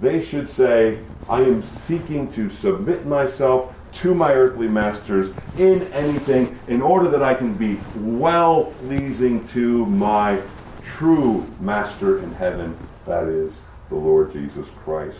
[0.01, 6.59] They should say, I am seeking to submit myself to my earthly masters in anything
[6.67, 10.43] in order that I can be well pleasing to my
[10.83, 12.77] true master in heaven,
[13.07, 13.55] that is
[13.89, 15.19] the Lord Jesus Christ.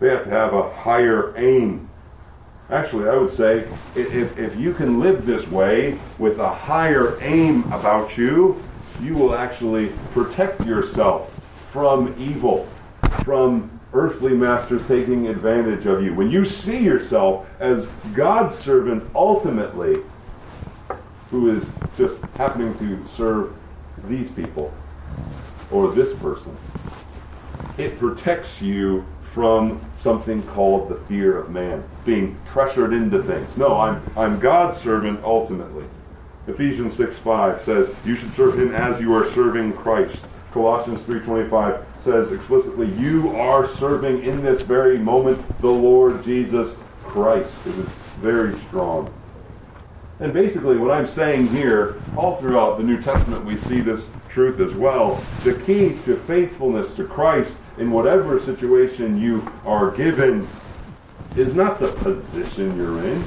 [0.00, 1.90] They have to have a higher aim.
[2.70, 7.64] Actually, I would say if, if you can live this way with a higher aim
[7.72, 8.62] about you,
[9.00, 11.32] you will actually protect yourself
[11.72, 12.68] from evil,
[13.24, 16.14] from earthly masters taking advantage of you.
[16.14, 20.02] When you see yourself as God's servant ultimately,
[21.30, 21.64] who is
[21.96, 23.54] just happening to serve
[24.04, 24.72] these people
[25.70, 26.56] or this person,
[27.78, 33.48] it protects you from something called the fear of man, being pressured into things.
[33.56, 35.84] No, I'm, I'm God's servant ultimately.
[36.46, 40.18] Ephesians 6 5 says, You should serve him as you are serving Christ.
[40.52, 47.52] Colossians 3.25 says explicitly, you are serving in this very moment the Lord Jesus Christ.
[47.66, 47.88] It is
[48.20, 49.12] very strong.
[50.20, 54.58] And basically what I'm saying here, all throughout the New Testament we see this truth
[54.58, 55.22] as well.
[55.44, 60.46] The key to faithfulness to Christ in whatever situation you are given
[61.36, 63.24] is not the position you're in.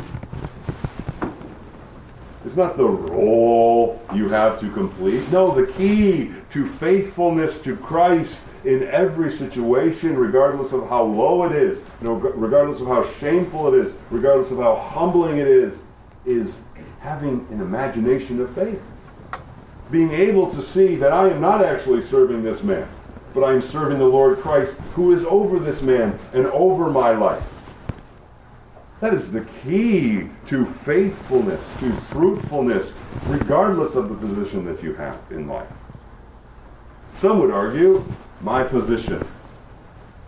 [2.45, 5.29] It's not the role you have to complete.
[5.31, 8.35] No, the key to faithfulness to Christ
[8.65, 13.73] in every situation, regardless of how low it is, you know, regardless of how shameful
[13.73, 15.77] it is, regardless of how humbling it is,
[16.25, 16.55] is
[16.99, 18.81] having an imagination of faith.
[19.89, 22.87] Being able to see that I am not actually serving this man,
[23.33, 27.11] but I am serving the Lord Christ who is over this man and over my
[27.11, 27.43] life.
[28.99, 32.93] That is the key to faithfulness, to fruitfulness,
[33.25, 35.67] regardless of the position that you have in life.
[37.19, 38.05] Some would argue
[38.41, 39.25] my position,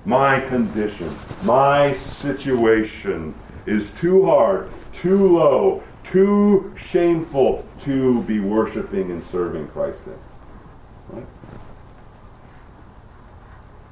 [0.06, 3.36] my condition, my situation
[3.66, 11.18] is too hard, too low, too shameful to be worshiping and serving Christ in.
[11.18, 11.28] Right?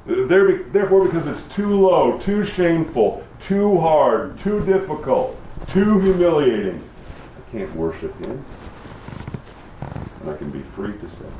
[0.05, 5.37] Therefore, because it's too low, too shameful, too hard, too difficult,
[5.67, 6.81] too humiliating,
[7.37, 8.43] I can't worship Him.
[10.21, 11.31] And I can be free to sin.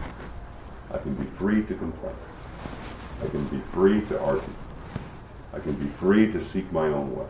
[0.92, 2.16] I can be free to complain.
[3.24, 4.54] I can be free to argue.
[5.54, 7.26] I can be free to seek my own way.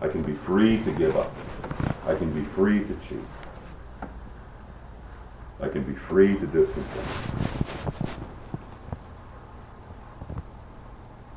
[0.00, 1.34] I can be free to give up.
[2.06, 4.10] I can be free to cheat.
[5.60, 8.27] I can be free to discontent.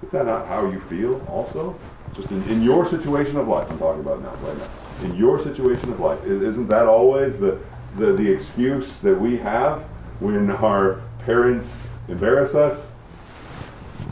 [0.03, 1.75] Is that not how you feel also?
[2.15, 4.69] Just in, in your situation of life, I'm talking about now, right now.
[5.05, 7.59] In your situation of life, isn't that always the,
[7.97, 9.83] the, the excuse that we have
[10.19, 11.73] when our parents
[12.07, 12.87] embarrass us,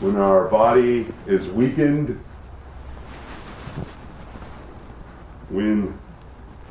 [0.00, 2.18] when our body is weakened,
[5.50, 5.96] when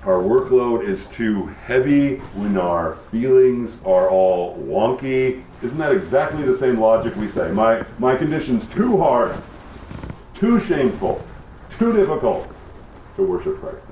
[0.04, 5.44] our workload is too heavy, when our feelings are all wonky.
[5.62, 7.52] Isn't that exactly the same logic we say?
[7.52, 9.36] My, my condition's too hard,
[10.34, 11.26] too shameful,
[11.78, 12.48] too difficult
[13.18, 13.86] to worship Christ.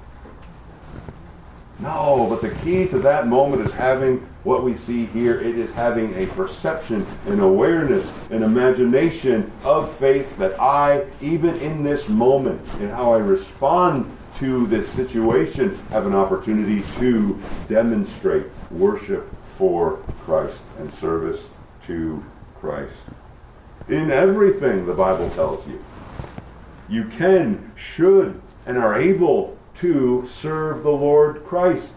[1.80, 5.39] No, but the key to that moment is having what we see here.
[5.39, 11.84] It is having a perception, an awareness, an imagination of faith that I, even in
[11.84, 19.30] this moment, in how I respond to this situation, have an opportunity to demonstrate worship
[19.58, 21.41] for Christ and service
[21.88, 22.23] to
[22.60, 22.93] Christ.
[23.88, 25.84] In everything, the Bible tells you,
[26.89, 31.89] you can, should, and are able to serve the Lord Christ.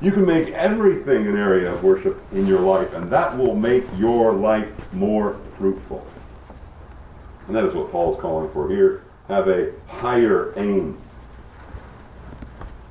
[0.00, 3.84] You can make everything an area of worship in your life, and that will make
[3.96, 6.06] your life more fruitful.
[7.46, 9.02] And that is what Paul is calling for here.
[9.26, 10.98] Have a higher aim.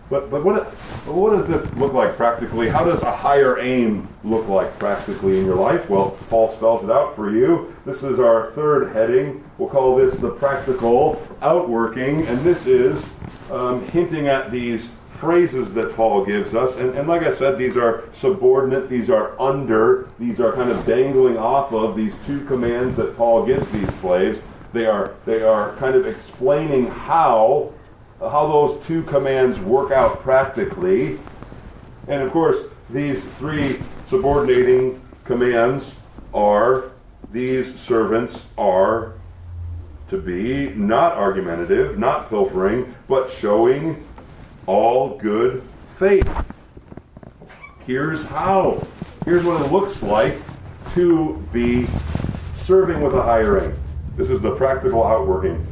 [0.09, 0.63] But, but what,
[1.05, 2.69] what does this look like practically?
[2.69, 5.89] How does a higher aim look like practically in your life?
[5.89, 7.75] Well, Paul spells it out for you.
[7.85, 9.43] This is our third heading.
[9.57, 13.03] We'll call this the practical outworking, and this is
[13.51, 16.77] um, hinting at these phrases that Paul gives us.
[16.77, 20.85] And, and like I said, these are subordinate, these are under, these are kind of
[20.85, 24.39] dangling off of these two commands that Paul gives these slaves.
[24.73, 27.73] They are, they are kind of explaining how
[28.19, 31.19] how those two commands work out practically.
[32.07, 32.57] And of course,
[32.89, 35.93] these three subordinating commands
[36.33, 36.91] are
[37.31, 39.13] these servants are
[40.09, 44.07] to be not argumentative, not pilfering, but showing
[44.65, 45.61] all good
[45.97, 46.29] faith.
[47.85, 48.85] Here's how.
[49.25, 50.39] Here's what it looks like
[50.93, 51.85] to be
[52.65, 53.77] serving with a higher aim.
[54.15, 55.65] This is the practical outworking.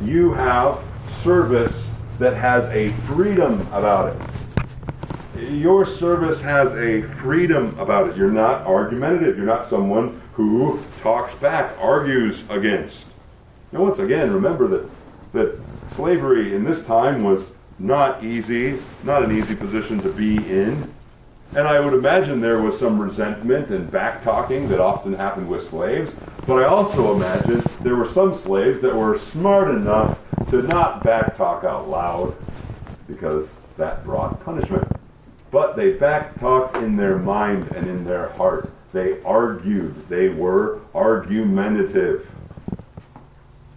[0.00, 0.80] You have
[1.22, 1.81] service
[2.22, 5.50] that has a freedom about it.
[5.50, 8.16] Your service has a freedom about it.
[8.16, 9.36] You're not argumentative.
[9.36, 12.98] You're not someone who talks back, argues against.
[13.72, 14.88] Now, once again, remember that,
[15.32, 15.58] that
[15.96, 17.48] slavery in this time was
[17.80, 20.94] not easy, not an easy position to be in.
[21.56, 25.68] And I would imagine there was some resentment and back talking that often happened with
[25.68, 26.14] slaves.
[26.46, 30.18] But I also imagine there were some slaves that were smart enough
[30.50, 32.34] to not backtalk out loud
[33.06, 34.90] because that brought punishment.
[35.52, 38.70] But they backtalked in their mind and in their heart.
[38.92, 40.08] They argued.
[40.08, 42.28] They were argumentative.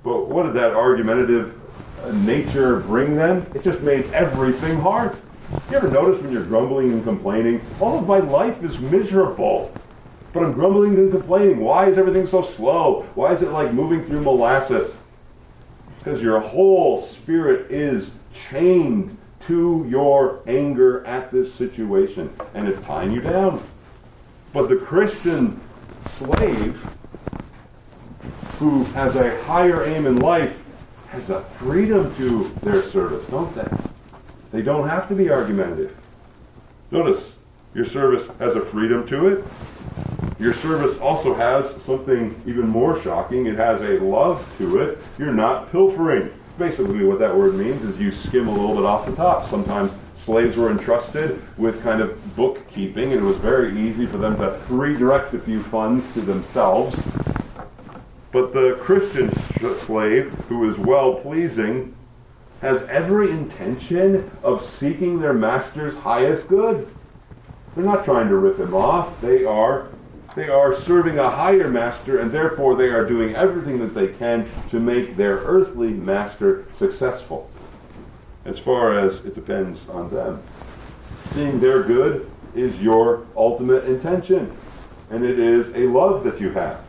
[0.03, 1.59] But what did that argumentative
[2.13, 3.45] nature bring them?
[3.53, 5.15] It just made everything hard.
[5.69, 9.71] You ever notice when you're grumbling and complaining, all of my life is miserable,
[10.35, 11.61] but I'm grumbling and complaining.
[11.61, 13.03] Why is everything so slow?
[13.15, 14.93] Why is it like moving through molasses?
[15.97, 18.11] Because your whole spirit is
[18.49, 19.17] chained
[19.47, 23.63] to your anger at this situation, and it's tying you down.
[24.51, 25.61] But the Christian
[26.17, 26.85] slave
[28.59, 30.53] who has a higher aim in life
[31.11, 33.67] has a freedom to their service, don't they?
[34.51, 35.95] They don't have to be argumentative.
[36.91, 37.31] Notice,
[37.73, 39.45] your service has a freedom to it.
[40.45, 43.47] Your service also has something even more shocking.
[43.47, 44.99] It has a love to it.
[45.17, 46.31] You're not pilfering.
[46.59, 49.49] Basically, what that word means is you skim a little bit off the top.
[49.49, 49.91] Sometimes
[50.23, 54.61] slaves were entrusted with kind of bookkeeping, and it was very easy for them to
[54.69, 56.95] redirect a few funds to themselves.
[58.31, 59.33] But the Christian
[59.79, 61.95] slave, who is well pleasing,
[62.61, 66.87] has every intention of seeking their master's highest good.
[67.73, 69.19] They're not trying to rip him off.
[69.21, 69.87] They are
[70.35, 74.49] they are serving a higher master and therefore they are doing everything that they can
[74.69, 77.49] to make their earthly master successful.
[78.43, 80.43] As far as it depends on them.
[81.33, 84.55] Seeing their good is your ultimate intention.
[85.09, 86.83] And it is a love that you have.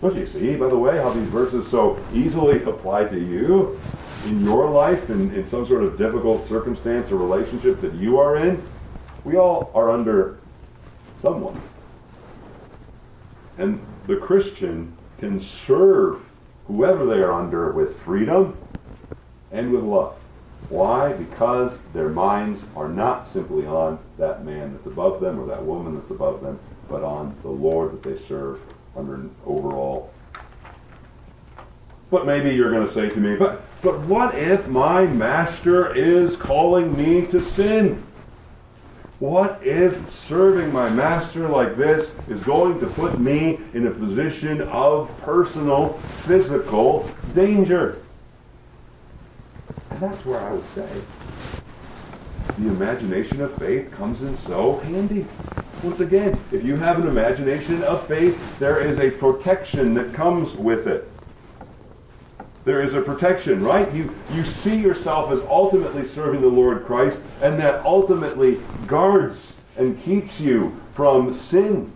[0.00, 3.80] Don't you see, by the way, how these verses so easily apply to you
[4.26, 8.18] in your life and in, in some sort of difficult circumstance or relationship that you
[8.18, 8.62] are in?
[9.24, 10.38] We all are under
[11.24, 11.60] someone.
[13.56, 16.20] And the Christian can serve
[16.66, 18.56] whoever they are under with freedom
[19.50, 20.16] and with love.
[20.68, 21.12] Why?
[21.12, 25.94] Because their minds are not simply on that man that's above them or that woman
[25.94, 26.58] that's above them,
[26.88, 28.60] but on the Lord that they serve
[28.96, 30.12] under an overall.
[32.10, 36.36] But maybe you're going to say to me, but, but what if my master is
[36.36, 38.04] calling me to sin?
[39.24, 44.60] What if serving my master like this is going to put me in a position
[44.60, 45.94] of personal,
[46.26, 48.02] physical danger?
[49.88, 50.86] And that's where I would say
[52.58, 55.24] the imagination of faith comes in so handy.
[55.82, 60.52] Once again, if you have an imagination of faith, there is a protection that comes
[60.52, 61.10] with it.
[62.64, 63.92] There is a protection, right?
[63.92, 69.38] You, you see yourself as ultimately serving the Lord Christ, and that ultimately guards
[69.76, 71.92] and keeps you from sin.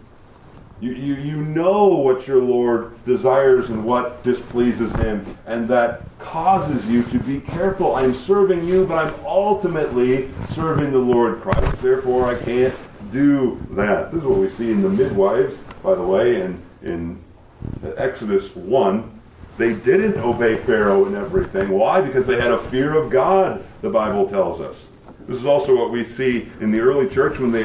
[0.81, 6.85] You, you, you know what your Lord desires and what displeases him, and that causes
[6.87, 7.97] you to be careful.
[7.97, 11.83] I'm serving you, but I'm ultimately serving the Lord Christ.
[11.83, 12.75] Therefore, I can't
[13.11, 14.13] do that.
[14.13, 17.25] This is what we see in the midwives, by the way, and in,
[17.97, 19.18] Exodus 1.
[19.59, 21.69] They didn't obey Pharaoh and everything.
[21.69, 22.01] Why?
[22.01, 24.77] Because they had a fear of God, the Bible tells us.
[25.27, 27.65] This is also what we see in the early church when they,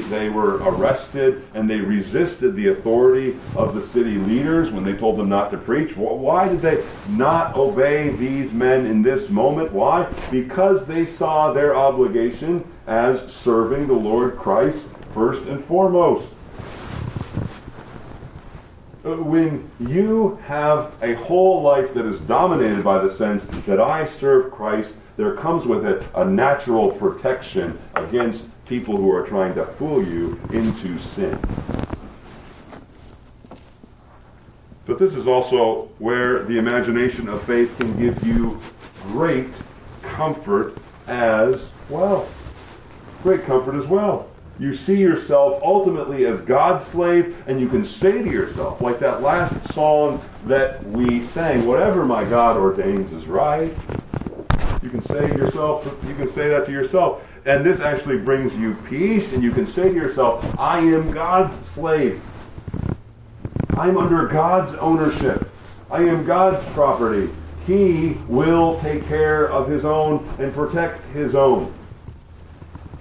[0.00, 5.16] they were arrested and they resisted the authority of the city leaders when they told
[5.16, 5.96] them not to preach.
[5.96, 9.72] Why did they not obey these men in this moment?
[9.72, 10.10] Why?
[10.32, 16.26] Because they saw their obligation as serving the Lord Christ first and foremost.
[19.04, 24.06] Uh, when you have a whole life that is dominated by the sense that I
[24.06, 29.66] serve Christ, there comes with it a natural protection against people who are trying to
[29.66, 31.38] fool you into sin.
[34.86, 38.58] But this is also where the imagination of faith can give you
[39.02, 39.48] great
[40.00, 40.78] comfort
[41.08, 42.26] as well.
[43.22, 44.30] Great comfort as well.
[44.58, 49.20] You see yourself ultimately as God's slave, and you can say to yourself, like that
[49.20, 53.74] last song that we sang, whatever my God ordains is right.
[54.82, 57.22] You can say yourself, you can say that to yourself.
[57.46, 61.66] And this actually brings you peace, and you can say to yourself, I am God's
[61.68, 62.22] slave.
[63.76, 65.50] I'm under God's ownership.
[65.90, 67.28] I am God's property.
[67.66, 71.72] He will take care of his own and protect his own.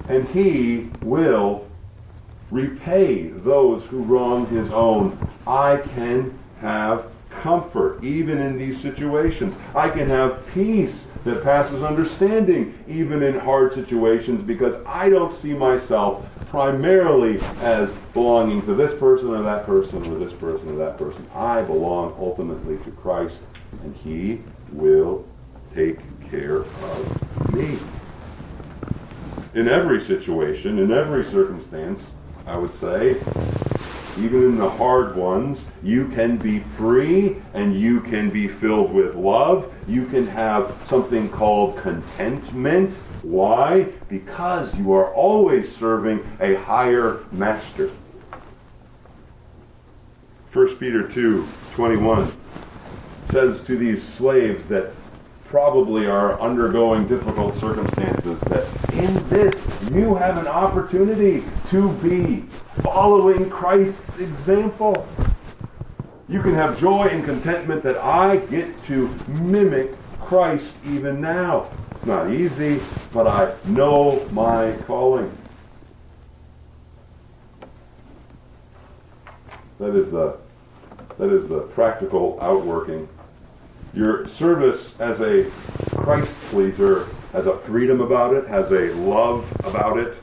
[0.09, 1.67] And he will
[2.51, 5.17] repay those who wrong his own.
[5.47, 9.55] I can have comfort even in these situations.
[9.75, 15.53] I can have peace that passes understanding even in hard situations because I don't see
[15.53, 20.97] myself primarily as belonging to this person or that person or this person or that
[20.97, 21.25] person.
[21.33, 23.37] I belong ultimately to Christ
[23.83, 24.41] and he
[24.71, 25.25] will
[25.73, 25.99] take
[26.29, 27.77] care of me.
[29.53, 32.01] In every situation, in every circumstance,
[32.47, 33.17] I would say,
[34.17, 39.15] even in the hard ones, you can be free and you can be filled with
[39.15, 39.71] love.
[39.87, 42.95] You can have something called contentment.
[43.21, 43.83] Why?
[44.09, 47.91] Because you are always serving a higher master.
[50.51, 52.31] 1 Peter 2 21
[53.31, 54.91] says to these slaves that
[55.53, 59.53] probably are undergoing difficult circumstances that in this
[59.91, 62.37] you have an opportunity to be
[62.81, 65.07] following Christ's example.
[66.27, 71.69] You can have joy and contentment that I get to mimic Christ even now.
[71.91, 72.81] It's not easy,
[73.13, 75.31] but I know my calling.
[79.77, 80.39] That is the
[81.19, 83.07] that is the practical outworking
[83.93, 85.49] your service as a
[85.95, 90.17] Christ pleaser has a freedom about it, has a love about it.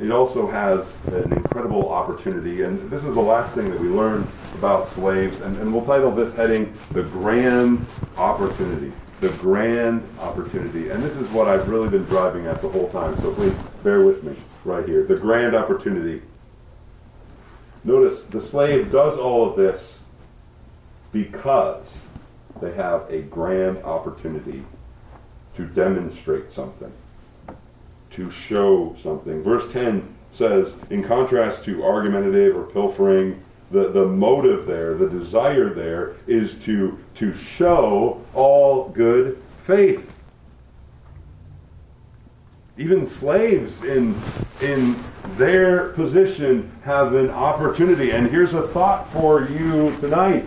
[0.00, 2.62] It also has an incredible opportunity.
[2.62, 5.40] And this is the last thing that we learn about slaves.
[5.40, 7.84] And, and we'll title this heading The Grand
[8.16, 8.92] Opportunity.
[9.20, 10.88] The Grand Opportunity.
[10.90, 13.20] And this is what I've really been driving at the whole time.
[13.20, 13.52] So please
[13.84, 15.04] bear with me right here.
[15.04, 16.22] The Grand Opportunity.
[17.84, 19.94] Notice the slave does all of this
[21.12, 21.88] because
[22.60, 24.64] they have a grand opportunity
[25.56, 26.92] to demonstrate something,
[28.12, 29.42] to show something.
[29.42, 35.72] Verse 10 says, in contrast to argumentative or pilfering, the, the motive there, the desire
[35.72, 40.10] there, is to, to show all good faith.
[42.78, 44.18] Even slaves in,
[44.62, 44.98] in
[45.36, 48.10] their position have an opportunity.
[48.10, 50.46] And here's a thought for you tonight.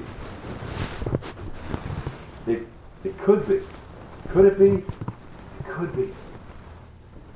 [3.04, 3.60] It could be.
[4.30, 4.72] Could it be?
[4.76, 6.10] It could be.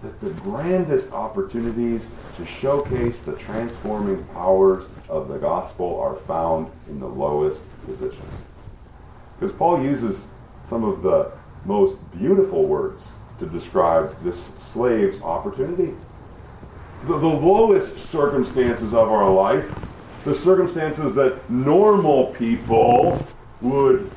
[0.04, 2.02] That the grandest opportunities
[2.38, 8.32] to showcase the transforming powers of the gospel are found in the lowest positions.
[9.40, 10.26] Because Paul uses
[10.70, 11.32] some of the
[11.66, 13.04] most beautiful words
[13.40, 14.38] to describe this
[14.72, 15.94] slave's opportunity.
[17.06, 19.66] The, the lowest circumstances of our life,
[20.24, 23.26] the circumstances that normal people
[23.62, 24.10] would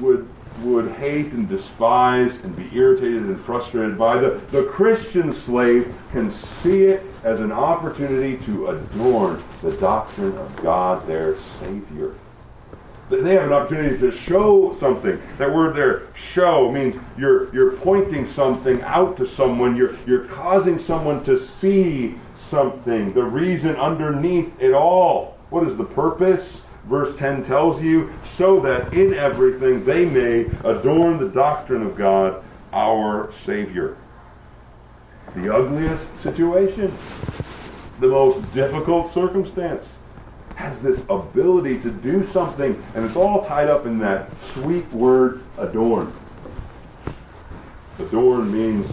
[0.00, 0.28] would
[0.62, 4.18] would hate and despise and be irritated and frustrated by.
[4.18, 10.56] The, the Christian slave can see it as an opportunity to adorn the doctrine of
[10.56, 12.14] God, their Savior.
[13.10, 15.20] They have an opportunity to show something.
[15.38, 19.76] That word there, show, means you're, you're pointing something out to someone.
[19.76, 22.16] You're, you're causing someone to see
[22.50, 23.14] something.
[23.14, 25.38] The reason underneath it all.
[25.48, 26.60] What is the purpose?
[26.88, 32.42] Verse 10 tells you, so that in everything they may adorn the doctrine of God,
[32.72, 33.96] our Savior.
[35.34, 36.92] The ugliest situation,
[38.00, 39.86] the most difficult circumstance,
[40.54, 45.42] has this ability to do something, and it's all tied up in that sweet word,
[45.58, 46.12] adorn.
[47.98, 48.90] Adorn means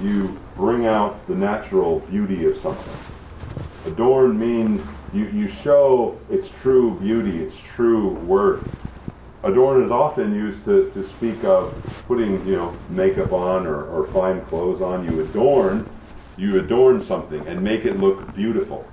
[0.00, 2.94] you bring out the natural beauty of something.
[3.86, 4.80] Adorn means
[5.12, 8.68] you, you show its true beauty, its true worth.
[9.44, 11.74] Adorn is often used to, to speak of
[12.06, 15.04] putting, you know, makeup on or, or fine clothes on.
[15.04, 15.88] You adorn,
[16.36, 18.86] you adorn something and make it look beautiful.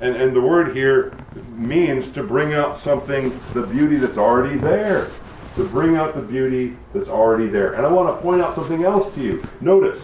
[0.00, 1.16] And, and the word here
[1.56, 5.10] means to bring out something, the beauty that's already there.
[5.56, 7.72] To bring out the beauty that's already there.
[7.72, 9.48] And I want to point out something else to you.
[9.62, 10.02] Notice,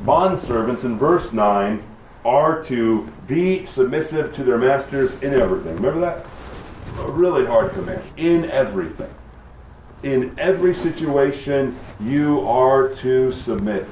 [0.00, 1.82] bondservants in verse 9
[2.24, 5.76] are to be submissive to their masters in everything.
[5.76, 6.26] Remember that?
[7.00, 8.02] A really hard command.
[8.16, 9.12] In everything.
[10.02, 13.86] In every situation, you are to submit.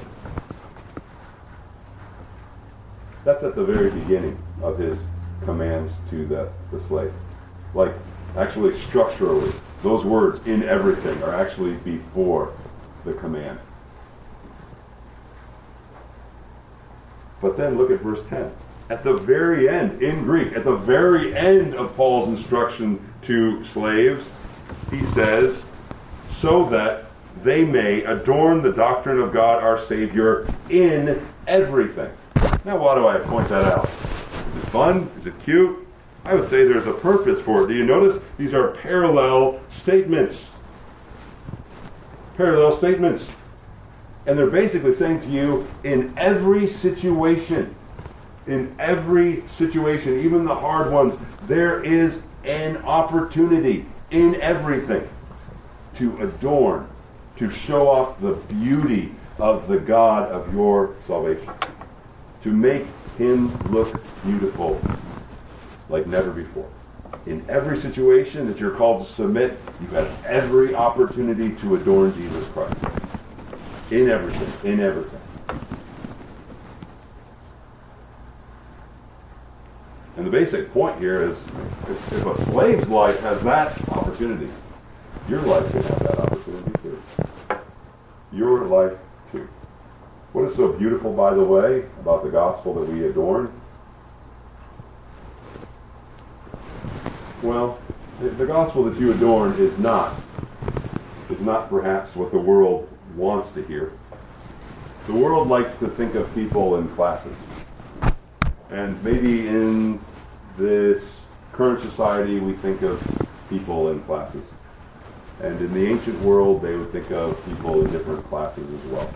[3.23, 4.99] That's at the very beginning of his
[5.43, 7.13] commands to the, the slave.
[7.73, 7.93] Like,
[8.37, 12.53] actually, structurally, those words in everything are actually before
[13.05, 13.59] the command.
[17.43, 18.49] But then look at verse 10.
[18.89, 24.25] At the very end, in Greek, at the very end of Paul's instruction to slaves,
[24.89, 25.61] he says,
[26.39, 27.05] so that
[27.43, 32.11] they may adorn the doctrine of God our Savior in everything.
[32.63, 33.83] Now, why do I point that out?
[33.83, 35.11] Is it fun?
[35.19, 35.85] Is it cute?
[36.23, 37.67] I would say there's a purpose for it.
[37.67, 40.45] Do you notice these are parallel statements?
[42.37, 43.25] Parallel statements.
[44.25, 47.75] And they're basically saying to you, in every situation,
[48.47, 55.07] in every situation, even the hard ones, there is an opportunity in everything
[55.95, 56.87] to adorn,
[57.37, 61.51] to show off the beauty of the God of your salvation,
[62.43, 62.85] to make
[63.17, 64.81] him look beautiful
[65.89, 66.69] like never before.
[67.25, 72.47] In every situation that you're called to submit, you have every opportunity to adorn Jesus
[72.49, 72.75] Christ.
[73.93, 75.21] In everything, in everything.
[80.17, 81.37] And the basic point here is
[81.87, 84.49] if, if a slave's life has that opportunity,
[85.29, 87.03] your life can have that opportunity too.
[88.31, 88.97] Your life
[89.31, 89.47] too.
[90.31, 93.53] What is so beautiful, by the way, about the gospel that we adorn?
[97.43, 97.77] Well,
[98.19, 100.19] the gospel that you adorn is not
[101.29, 103.93] is not perhaps what the world wants to hear.
[105.07, 107.35] The world likes to think of people in classes.
[108.69, 109.99] And maybe in
[110.57, 111.03] this
[111.51, 113.01] current society we think of
[113.49, 114.43] people in classes.
[115.41, 119.13] And in the ancient world they would think of people in different classes as well.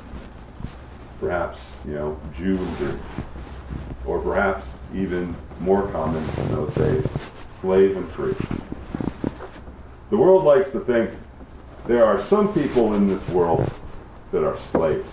[1.19, 2.99] Perhaps, you know, Jews Greek.
[4.05, 7.07] Or perhaps even more common in those days,
[7.61, 8.35] slave and free.
[10.09, 11.11] The world likes to think
[11.87, 13.69] there are some people in this world
[14.31, 15.07] that are slaves.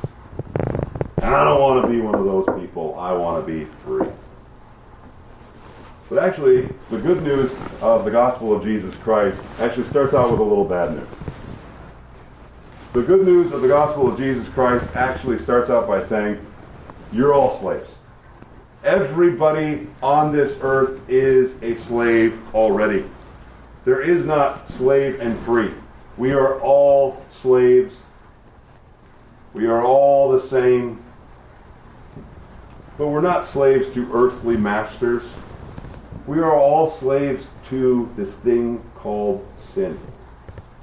[1.22, 2.98] And I don't want to be one of those people.
[2.98, 4.08] I want to be free.
[6.10, 7.50] But actually, the good news
[7.80, 11.08] of the gospel of Jesus Christ actually starts out with a little bad news.
[12.92, 16.44] The good news of the gospel of Jesus Christ actually starts out by saying,
[17.10, 17.90] you're all slaves.
[18.84, 23.04] Everybody on this earth is a slave already.
[23.84, 25.72] There is not slave and free.
[26.16, 27.94] We are all slaves.
[29.54, 31.02] We are all the same.
[32.98, 35.22] But we're not slaves to earthly masters.
[36.26, 39.98] We are all slaves to this thing called sin.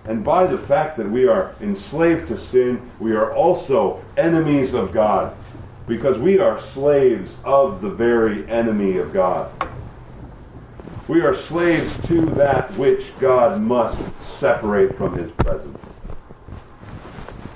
[0.05, 4.91] And by the fact that we are enslaved to sin, we are also enemies of
[4.91, 5.35] God
[5.87, 9.51] because we are slaves of the very enemy of God.
[11.07, 13.99] We are slaves to that which God must
[14.39, 15.80] separate from his presence.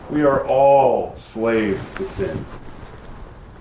[0.10, 2.46] We are all slaves to sin.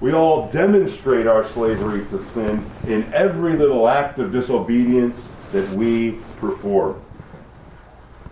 [0.01, 5.17] We all demonstrate our slavery to sin in every little act of disobedience
[5.53, 7.01] that we perform.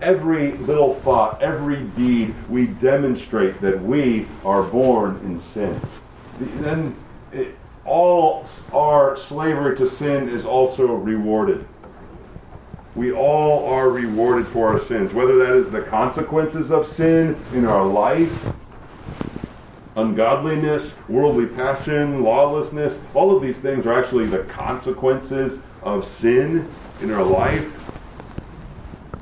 [0.01, 5.81] Every little thought, every deed, we demonstrate that we are born in sin.
[6.61, 6.97] Then
[7.85, 11.67] all our slavery to sin is also rewarded.
[12.95, 17.65] We all are rewarded for our sins, whether that is the consequences of sin in
[17.65, 18.53] our life
[19.97, 26.69] ungodliness, worldly passion, lawlessness, all of these things are actually the consequences of sin
[27.01, 27.79] in our life.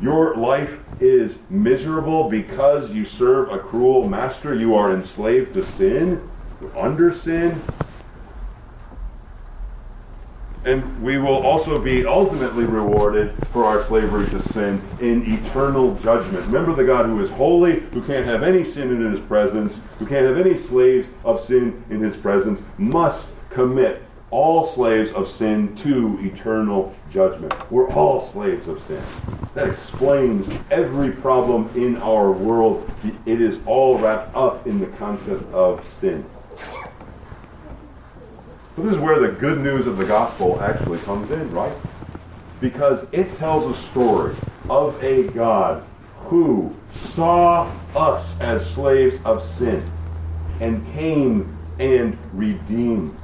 [0.01, 4.55] Your life is miserable because you serve a cruel master.
[4.55, 6.29] You are enslaved to sin,
[6.77, 7.61] under sin.
[10.71, 16.47] And we will also be ultimately rewarded for our slavery to sin in eternal judgment.
[16.47, 20.07] Remember the God who is holy, who can't have any sin in his presence, who
[20.07, 25.75] can't have any slaves of sin in his presence, must commit all slaves of sin
[25.79, 27.53] to eternal judgment.
[27.73, 29.03] We're all slaves of sin.
[29.55, 32.89] That explains every problem in our world.
[33.27, 36.25] It is all wrapped up in the concept of sin.
[38.81, 41.77] So this is where the good news of the gospel actually comes in, right?
[42.63, 44.35] Because it tells a story
[44.71, 45.85] of a God
[46.21, 46.75] who
[47.13, 49.85] saw us as slaves of sin
[50.61, 53.15] and came and redeemed,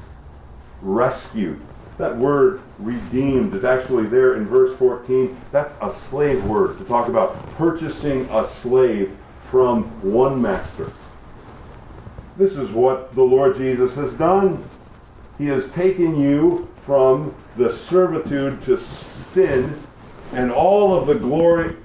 [0.83, 1.59] rescued.
[1.97, 5.41] That word redeemed is actually there in verse 14.
[5.53, 9.17] That's a slave word to talk about purchasing a slave
[9.51, 10.93] from one master.
[12.37, 14.63] This is what the Lord Jesus has done.
[15.39, 18.81] He has taken you from the servitude to
[19.35, 19.81] sin
[20.33, 21.77] and all of the glory,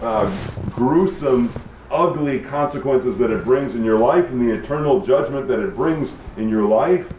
[0.00, 0.34] uh,
[0.70, 1.52] gruesome,
[1.90, 6.10] ugly consequences that it brings in your life and the eternal judgment that it brings
[6.36, 7.12] in your life.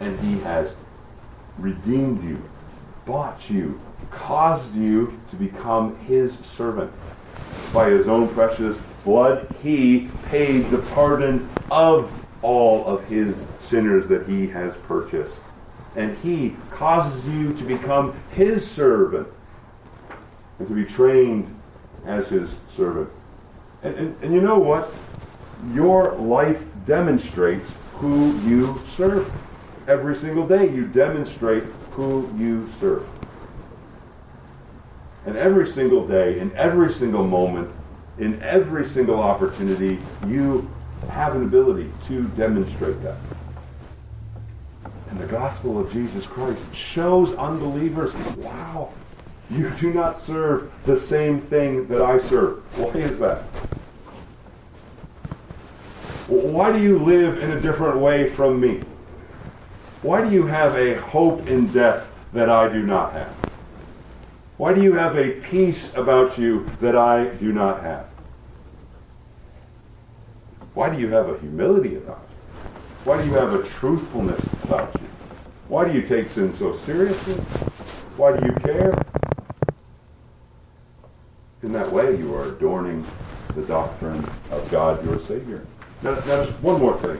[0.00, 0.72] And he has
[1.58, 2.42] redeemed you,
[3.04, 3.78] bought you,
[4.10, 6.90] caused you to become his servant.
[7.72, 12.10] By his own precious blood, he paid the pardon of
[12.42, 13.36] all of his
[13.70, 15.34] sinners that he has purchased.
[15.96, 19.28] And he causes you to become his servant
[20.58, 21.54] and to be trained
[22.04, 23.10] as his servant.
[23.82, 24.92] And, and, and you know what?
[25.72, 29.30] Your life demonstrates who you serve.
[29.88, 33.06] Every single day you demonstrate who you serve.
[35.26, 37.70] And every single day, in every single moment,
[38.18, 40.70] in every single opportunity, you
[41.08, 43.16] have an ability to demonstrate that.
[45.10, 48.92] And the gospel of Jesus Christ shows unbelievers, wow,
[49.50, 52.62] you do not serve the same thing that I serve.
[52.78, 53.42] Why is that?
[56.28, 58.82] Why do you live in a different way from me?
[60.02, 63.34] Why do you have a hope in death that I do not have?
[64.56, 68.06] Why do you have a peace about you that I do not have?
[70.74, 72.36] Why do you have a humility about you?
[73.04, 74.99] Why do you have a truthfulness about you?
[75.80, 77.32] Why do you take sin so seriously?
[78.18, 79.02] Why do you care?
[81.62, 83.02] In that way, you are adorning
[83.56, 85.66] the doctrine of God, your Savior.
[86.02, 87.18] Now, now just one more thing.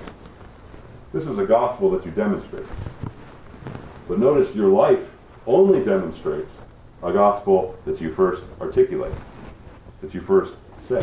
[1.14, 2.66] This is a gospel that you demonstrate.
[4.06, 5.08] But notice your life
[5.46, 6.52] only demonstrates
[7.02, 9.14] a gospel that you first articulate,
[10.02, 10.52] that you first
[10.86, 11.02] say.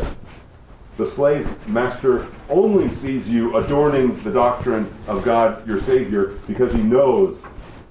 [0.98, 6.82] The slave master only sees you adorning the doctrine of God, your Savior, because he
[6.82, 7.38] knows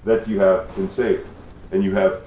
[0.04, 1.26] that you have been saved.
[1.72, 2.22] And you have,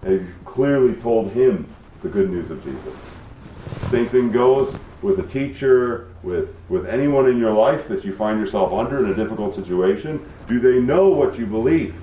[0.00, 1.68] and clearly told him
[2.02, 3.90] the good news of Jesus.
[3.90, 8.40] Same thing goes with a teacher, with, with anyone in your life that you find
[8.40, 10.26] yourself under in a difficult situation.
[10.48, 11.94] Do they know what you believe?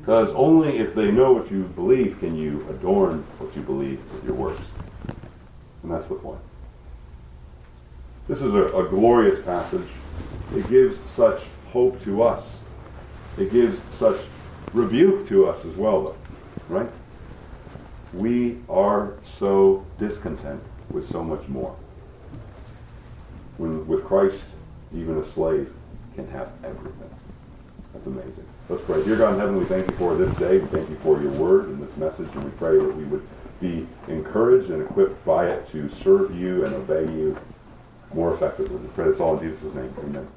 [0.00, 4.24] Because only if they know what you believe can you adorn what you believe with
[4.26, 4.60] your works.
[5.84, 6.40] And that's the point.
[8.26, 9.86] This is a, a glorious passage.
[10.56, 12.42] It gives such hope to us.
[13.36, 14.16] It gives such
[14.72, 16.16] rebuke to us as well, though.
[16.68, 16.90] Right?
[18.14, 21.76] We are so discontent with so much more.
[23.58, 24.40] When with Christ,
[24.94, 25.70] even a slave
[26.14, 27.10] can have everything.
[27.92, 28.46] That's amazing.
[28.70, 29.04] Let's pray.
[29.04, 30.58] Dear God in heaven, we thank you for this day.
[30.58, 33.26] We thank you for your word and this message, and we pray that we would
[33.60, 37.36] be encouraged and equipped by it to serve you and obey you
[38.12, 38.76] more effectively.
[38.76, 39.94] We pray this all in Jesus' name.
[39.98, 40.28] Amen.